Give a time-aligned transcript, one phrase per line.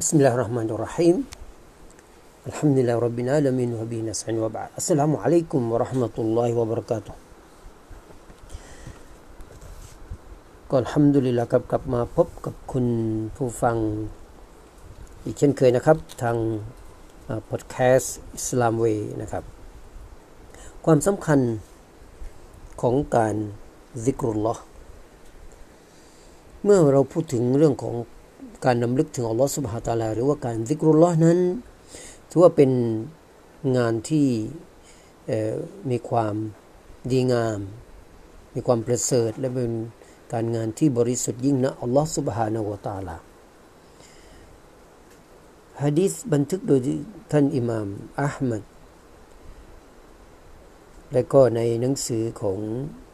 [0.00, 1.16] بسم الله الرحمن الرحيم
[2.50, 7.14] الحمد لله رب العالمين وبه نستعين وبعد السلام عليكم ورحمة الله وبركاته
[10.70, 12.86] ก่อนฮัมดุลิลละครับกลับมาพบกับคุณ
[13.36, 13.76] ผู้ฟัง
[15.24, 16.36] อีกเช่นเคยนะครับ ทาง
[17.48, 18.84] พอดแคสต์อิสลามเว
[19.22, 19.44] นะครับ
[20.84, 21.40] ความสำคัญ
[22.82, 23.36] ของการ
[24.04, 24.62] ซิกรุลลอฮ์
[26.64, 27.94] เมื่อเราพูดถึงเรื่องของ
[28.65, 31.39] การนำลึกถึงอัลลอฮ์สุบฮาตาลาหรือว่าการซิกรุลลอฮ์นั้น
[32.29, 32.71] ถือว่าเป็น
[33.77, 34.27] งานที่
[35.89, 36.35] มีความ
[37.11, 37.59] ดีงาม
[38.55, 39.73] มีความประเสริฐและเป็น
[40.33, 43.15] การงานที่บริสุทธิ์ยิ่งนะอัลลอฮ์สุบฮานาวตาลา
[45.83, 46.79] ฮะดีษบันทึกโดย
[47.31, 47.87] ท่านอิหม่าม
[48.21, 48.63] อัลมัด
[51.13, 52.59] และก็ในหนังสือของ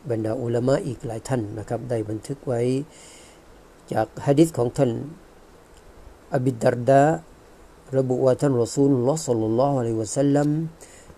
[0.10, 2.62] บรรดาอุลามะอีกหลายท่านนะครับ ได้บันทึกไว้
[3.94, 4.92] จากฮะดิษของท่าน
[6.35, 7.05] อบิดารดา
[7.97, 10.49] ระบุว่าท่านรอซูลุลลอฮ์สัลลัลลอฮุอะลัยฮิวะสัลลัม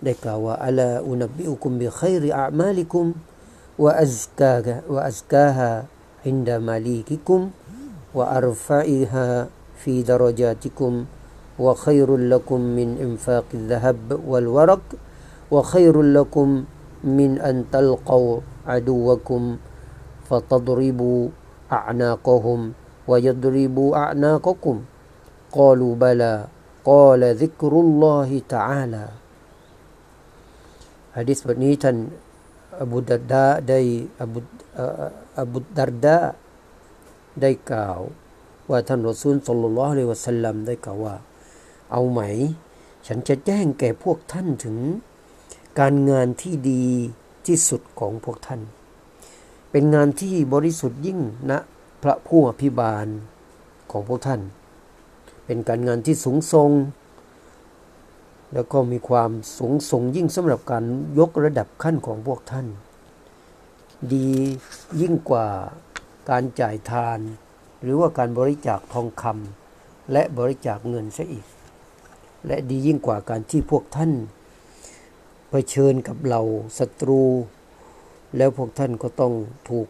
[0.05, 3.07] ได้กล่าวว่าอัลาอุนบิอุคุมบิขัยริอามาลิคุม
[3.85, 5.71] วะอัซกาะวะอัซกาฮะ
[6.27, 7.41] عند مليككم
[8.15, 9.27] وأرفعها
[9.79, 10.93] في درجاتكم
[11.59, 14.85] وخير لكم من إنفاق الذهب والورق
[15.51, 16.49] وخير لكم
[17.05, 19.43] من أن تلقوا عدوكم
[20.29, 21.29] فتضربوا
[21.73, 22.61] أعناقهم
[23.09, 24.77] ويضربوا أعناقكم
[25.57, 26.35] قالوا بلى
[26.91, 29.07] قال ذكر الله تعالى
[31.17, 31.97] ฮะดิษบทนี้ท่าน
[32.83, 33.81] อบูดัดดาได้
[34.23, 34.41] อบู
[35.39, 36.19] อบูดัรดา
[37.41, 37.99] ได้กล่าว
[38.71, 41.15] ว่าท่านรอซูลสุลลัลลอฮุอะลัยฮิวะสัลลัมได้กล่าวว่า
[41.93, 42.21] เอาไหม
[43.07, 44.77] ฉันจะแจ้งแก่พวกท่านถึง
[45.81, 46.85] การงานที่ดี
[47.47, 48.61] ที่สุดของพวกท่าน
[49.71, 51.21] เป็นงานที่บริสุทธิ์ยิ่ง
[51.51, 51.59] นะ
[52.03, 53.07] พระผู้อภิบาล
[53.91, 54.41] ของพวกท่าน
[55.54, 56.72] เป็นการงานที่สูงทรง
[58.54, 60.84] แล้วก็มีความสูงส่งยิ่งสำหรับการ
[61.20, 62.68] ยกระดับขั้นของพวกท่าน
[64.14, 64.30] ดี
[65.02, 65.48] ยิ่งกว่า
[66.30, 67.20] การจ่ายทาน
[67.84, 71.46] หรือว่าการบริจาคทองคำและบริจาคเงินซะอีก
[72.48, 74.12] และดียิ่งกว่าการที่พวกท่าน
[75.50, 76.42] เผชิญกับเรา
[76.80, 77.22] ศัตรู
[78.38, 79.34] แล้วพวกท่านก็ต้อง
[79.70, 79.88] ถูก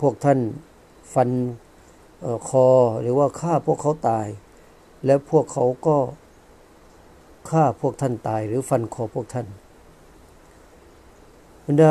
[0.00, 0.38] พวกท่าน
[1.14, 1.30] ฟัน
[2.48, 2.68] คอ
[3.00, 4.26] หรือว่าฆ่าพวกเขาตาย
[5.04, 5.96] แล้วพวกเขาก็
[7.50, 9.46] ฆ่าพวกท่านตาย หรือฟันคอพวกท่าน
[11.66, 11.90] บรรดา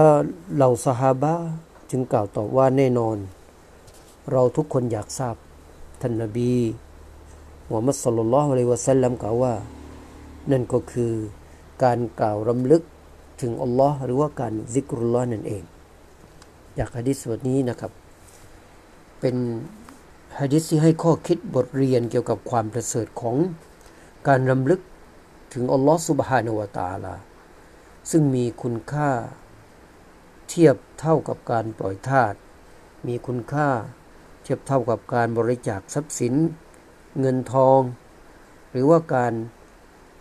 [0.55, 1.33] เหล่าสหาบะ
[1.89, 3.17] จึงกล่าวตอบว่าแน่นอน
[4.31, 5.35] เราทุกคนอยากทราบ
[6.01, 6.51] ท่านนบี
[7.67, 9.53] มุฮัมมัดสลลัลลอฮุอะลัยวะสัลลัมกล่าวว่า
[10.51, 11.11] นั่นก็คือ
[11.83, 12.83] การกล่าวรำลึก
[13.41, 15.63] ถึงอัลลอฮ์หรือว่าการซิกรุลลอฮ์นั่นเอง
[16.77, 17.91] จากฮะดิษบทนี้นะครับ
[19.19, 19.35] เป็น
[20.39, 23.35] ฮะดิษที่ให้ข้อคิดบทเรียนเกี่ยวกับความประเสริฐของ
[24.27, 24.81] การรำลึก
[25.53, 27.15] ถึงอัลลอฮ์สุบฮานาวตาลา
[28.11, 29.09] ซึ่งมีคุณค่า
[30.49, 32.33] เทียบเท่ากับการปล่อยทาส
[33.07, 33.69] มีคุณค่า
[34.43, 36.33] เทียบเท่ากับการบริจาคทรัพย์สิน
[37.19, 37.79] เงินทอง
[38.71, 39.33] หรือว่าการ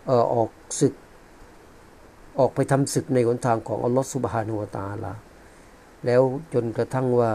[0.09, 0.49] ออออก
[0.79, 0.93] ศึก
[2.39, 5.13] ออกไปทำศึกในหนทางของอัลลอฮ์สุบฮานุวตาลา
[6.05, 6.21] แล้ว
[6.53, 7.31] จนกระทั่งว่า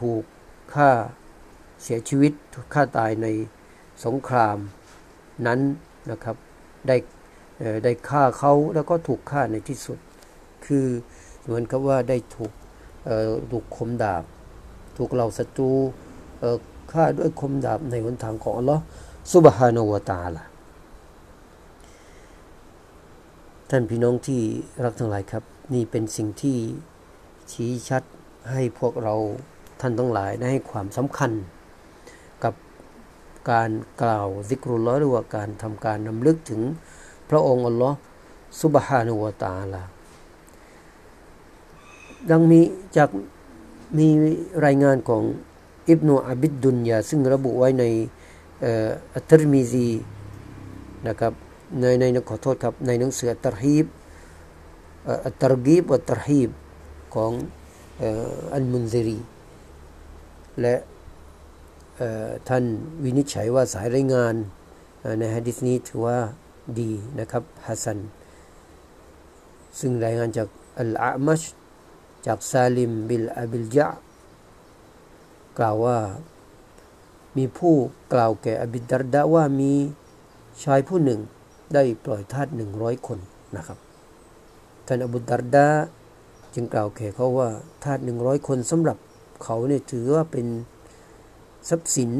[0.00, 0.22] ถูก
[0.74, 0.90] ฆ่า
[1.82, 2.32] เสียชีวิต
[2.74, 3.26] ฆ่าตายใน
[4.04, 4.58] สงคราม
[5.46, 5.60] นั้น
[6.10, 6.36] นะครับ
[6.88, 6.96] ได้
[7.84, 9.98] ได้ฆ่าเขาแล้วก็ถูกฆ่าในที่สุด
[10.66, 10.86] คือ
[11.44, 12.52] เหมือนกับว่าได้ถูก
[13.52, 14.24] ถูกคมดาบ
[14.96, 15.70] ถูกเหล่าศัตรู
[16.92, 18.82] ฆ่าด้วยคมดาบในหนทางของอัลลอฮ์
[19.32, 20.44] ซุบฮานาวตาละ
[23.70, 24.40] ท่านพี่น้องที่
[24.84, 25.44] รักทั้งหลายครับ
[25.74, 26.56] นี่เป็นสิ่งที่
[27.52, 28.02] ชี้ชัด
[28.50, 29.14] ให้พวกเรา
[29.80, 31.30] ท่านทั้งหลายได้ให้ความสำคัญ
[33.50, 33.70] การ
[34.02, 36.60] กล่าวซิกรุลลอหรือว่าการทำการนำลึกถึง
[37.30, 37.96] พระองค์อัลลอฮ์
[38.62, 39.82] ซุบฮานุวะตาลา
[42.30, 42.60] ดังมี
[42.96, 43.10] จาก
[43.98, 44.08] มี
[44.64, 45.22] รายงานของ
[45.88, 47.84] อิบนุอับิดดุนยาซึ่งระบุไว้ใน
[49.14, 49.86] อัตตรมีซี
[51.08, 51.32] นะครับ
[51.80, 53.86] ในในขอโทษครับในหนังสืออัตตรฮีบ
[55.26, 56.50] อัตตรกีบอัตตรฮีบ
[57.14, 57.32] ของ
[58.54, 59.18] อัลมุนซิรี
[60.60, 60.74] และ
[62.48, 62.64] ท่าน
[63.04, 64.34] วินิจฉัยว่าสายรายงาน
[65.18, 66.18] ในฮะดิษนี้ถือว่า
[66.80, 67.98] ดีนะครับحسن
[69.78, 70.48] ซึ่งรายงานจาก
[70.78, 71.42] อัลอามัช
[72.26, 73.88] จากซาลิมบินอบิลญะอ์ดิ
[75.58, 75.98] กล่าวว่า
[77.36, 77.74] มีผู้
[78.12, 79.72] กล่าวแก่อบิดดัรดาอ์ว่ามี
[80.64, 81.20] ชายผู้หนึ่ง
[81.74, 83.18] ได้ปล่อยทาสหนึ่งร้อยคน
[83.56, 83.78] นะครับ
[84.86, 85.68] ท่านอบุดารดา
[86.54, 87.48] จึงกล่าวแก่เขาว่า
[87.84, 88.98] ทาสหนึ่งร้อยคนสำหรับ
[89.44, 90.46] เขาเนี่ยถือว่าเป็น
[91.68, 92.10] ทรัพย์สิน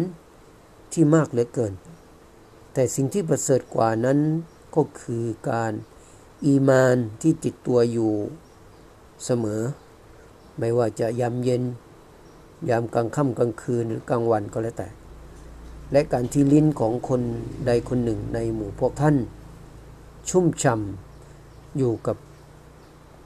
[0.92, 1.72] ที่มากเหลือเกิน
[2.72, 4.18] แต่สิ่งที่ประเสริฐกว่านั้น
[4.76, 5.72] ก็คือการ
[6.46, 8.12] อีมานที่ติดตัวอยู่
[9.24, 9.62] เสมอ
[10.58, 11.62] ไม่ว่าจะยามเย็น
[12.68, 14.88] ยามกลางค่ำกลางคืนหรือกลางวันก็แล้วแต่
[15.92, 17.20] และการที่ลิ้นของคน
[17.66, 19.16] ใดคนหนึ่งในหมู่พวกท่าน
[20.28, 22.16] ชุ่มช่ำอยู่กับ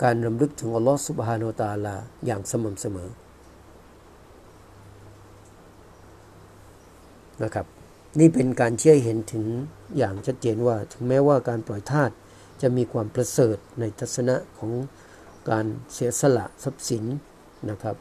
[0.03, 1.94] การรำลึกถึงอัลลอฮฺสุบฮานาตาลา
[2.26, 3.11] อย่างสม่ำเสมอ
[7.43, 7.67] นะครับ
[8.19, 9.44] นี่เป็นการเชื่อเห็นถึง
[9.99, 12.11] อย่างชัดเจนว่า ถึงแม้ว่าการปล่อยทาส
[12.62, 14.70] จะมีความประเสริฐในทัศนะของ
[15.50, 17.05] การเสียสละทรัพย์สิน
[17.70, 17.96] นะครับ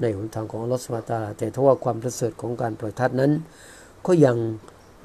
[0.00, 3.32] ในหนทางของอัลอสุบตา แต่ถ้าว่าความประเสริฐของการปล่อยทาสนั้น
[4.06, 4.36] ก็ยัง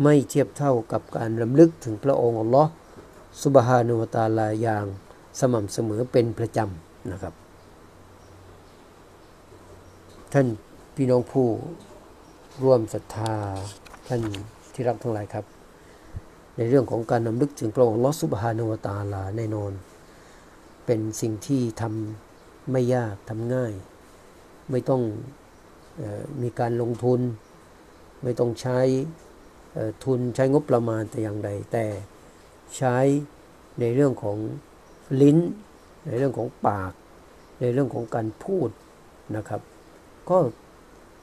[0.04, 2.70] ไม่เทียบเท่ากับการรำลึกถึงพระองค์อัลลอฮฺ
[3.44, 4.86] สุบฮานุวตาลาอย่าง
[5.40, 7.34] สม่ำเสมอเป็นประจำนะครับ
[10.34, 10.48] ท่าน
[10.96, 11.48] พี่น้องผู้
[12.64, 13.34] ร่วมศรัทธา
[14.08, 14.22] ท่าน
[14.74, 15.46] ที่รักทั้งหลายครับ
[16.58, 19.72] ในเรื่องของการนำลึกถึงพระองค์ลอสุบฮานวตาลาแน่นอน
[20.86, 23.74] เป็นสิ่งที่ทำไม่ยากทำง่าย
[24.72, 25.02] ไม่ต้อง
[26.00, 27.20] ออมีการลงทุน
[28.24, 28.80] ไม่ต้องใช้
[30.04, 31.86] ทุนใช้งบประมาณแต่อย่างใด แต่
[32.78, 32.98] ใช้
[33.80, 34.38] ในเรื่องของ
[35.22, 35.38] ลิ้น
[36.06, 36.94] ในเรื่องของปาก
[37.62, 38.70] ในเรื่องของการพูด
[39.38, 39.62] นะครับ
[40.30, 40.38] ก็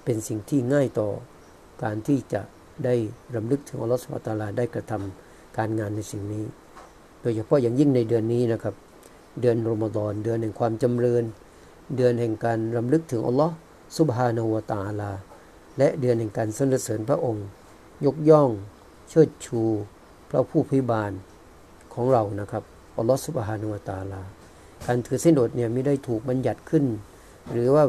[0.06, 1.08] เป็นสิ่งที่ง่ายต่อ
[1.82, 2.40] การที่จะ
[2.84, 2.94] ได้
[3.34, 6.44] รำลึกถึงอัลลอฮฺสุบตาลาได้กระทำการงานในสิ่งนี้
[7.22, 8.74] โดยเฉพาะอย่างยิ่งในเดือนนี้นะครับ
[9.40, 11.24] เดือนรอมฎอนเดือนแห่งความจำเริญ
[11.96, 13.52] เดือนแห่งการรำลึกถึงอัลลอฮฺ
[13.98, 15.10] สุบฮานาวตาลา
[15.78, 17.46] และเดือนแห่งการสรรเสริญพระองค์
[18.06, 18.50] ยกย่อง
[19.10, 19.62] เชิดชู
[20.30, 21.12] พระผู้พิบาล
[21.94, 22.62] ของเรานะครับ
[22.98, 24.22] อัลลอฮฺสุบฮานาวตาลา
[24.86, 26.84] การถือเสินอดเนี่ยไม่ได้ถูกบัญญัติขึ้น
[27.52, 27.84] หรือว่า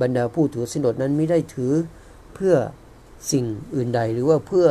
[0.00, 1.72] บรรดาผู้ถือสินอดนั้นไม่ได้ถือ
[2.34, 2.54] เพื่อ
[3.32, 3.44] สิ่ง
[3.74, 4.66] อื่นใดหรือว่าเพื่อ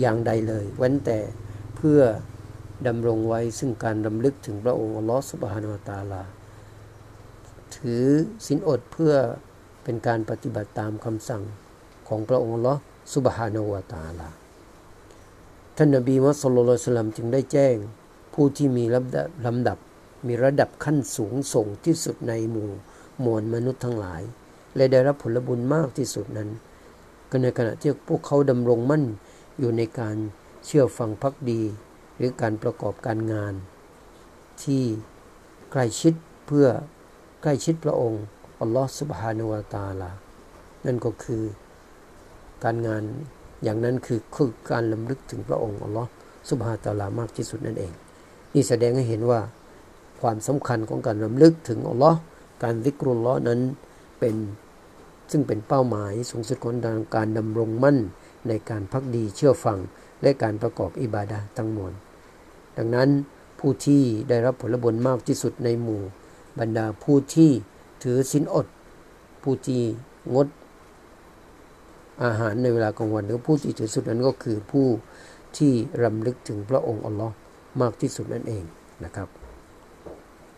[0.00, 1.18] อย่างใดเลยเว้นแต่
[1.76, 2.00] เพื่อ
[2.86, 6.22] ดำรงไว้ซึ่งการดำลึกถึงพระองค์อัลอสุบฮานาตาลา
[7.76, 8.04] ถือ
[8.46, 9.12] สินอดเพื่อ
[9.84, 11.42] เป็นการปฏิบัติตามคำสั่ง
[12.08, 12.74] ของพระองค์อัลอ
[13.14, 14.28] สุบฮานาวตาลา
[15.76, 16.42] ท่านนบีมุส
[16.96, 17.76] ลิมจึงได้แจ้ง
[18.34, 19.78] ผู้ที่มีลำดับลำดับ
[20.26, 22.70] มีระดับขั้นสูงส่งที่สุดในหมู่
[23.24, 24.22] มวลมนุษย์ทั้งหลาย
[24.76, 26.48] และได้รับผลบุญมากที่สุดนั้น
[27.30, 29.04] ก็ในขณะที่พวกเขาดำรงมั่น
[29.58, 30.16] อยู่ในการ
[30.66, 31.62] เชื่อฟังพักดี
[32.16, 33.54] หรือการประกอบการงาน
[34.62, 34.82] ที่
[35.70, 36.14] ใกล้ชิด
[36.46, 36.66] เพื่อ
[37.42, 38.22] ใกล้ชิดพระองค์
[38.60, 40.10] อัลลอฮฺสุบฮานาวตาลา
[40.86, 41.42] นั่นก็คือ
[42.64, 43.02] การงาน
[43.64, 46.08] อย่างนั้นคือคือการลำลึกถึงพระองค์อัลลอฮฺ
[46.50, 47.92] สุบฮานตาลามากที่สุดนั่นเอง
[48.54, 49.40] นี่แสดงให้เห็นว่า
[50.20, 52.18] ความสำคัญของการลำลึกถึงอัลลอฮ์
[52.62, 53.60] การวิกรุลลอนั้น
[54.18, 54.34] เป็น
[55.30, 56.74] ซึ่งเป็นเป้าหมายสูงสุดของ
[57.16, 57.98] การดำรงมั่น
[58.48, 59.78] ในการพักดีเชื่อฟัง
[60.22, 61.92] และการประกอบอิบาดาทั้งมวล
[62.76, 63.08] ดังนั้น
[63.58, 66.02] ผู้ที่ได้รับผลบุญมากที่สุดในหมู่
[66.58, 67.50] บรรดาผู้ที่
[68.02, 68.66] ถือสินอด
[69.42, 69.82] ผู้ที่
[70.34, 70.48] งด
[72.24, 74.86] อาหารในเวลากลางวันหรือผู้ที่ถือสุดนั้นก็คือผู้
[75.58, 75.72] ที่
[76.02, 77.34] รำลึกถึงพระองค์อัลลอฮ์
[77.80, 78.64] มากที่สุดนั่นเอง
[79.04, 79.39] นะครับ